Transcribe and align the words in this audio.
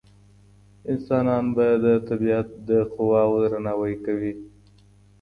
انسانان 0.91 1.45
به 1.55 1.67
د 1.85 1.87
طبيعت 2.07 2.47
د 2.69 2.69
قواوو 2.93 3.37
درناوی 3.43 3.95
کوي. 4.05 4.33